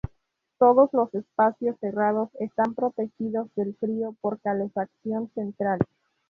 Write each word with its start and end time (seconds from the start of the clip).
Todos 0.57 0.89
los 0.93 1.13
espacios 1.13 1.77
cerrados 1.79 2.29
están 2.39 2.73
protegidos 2.73 3.53
del 3.53 3.75
frío 3.75 4.15
por 4.19 4.41
calefacción 4.41 5.29
central. 5.35 5.77